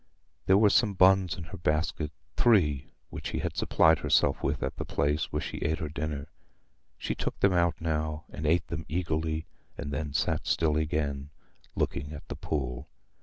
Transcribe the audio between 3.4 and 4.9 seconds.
supplied herself with at the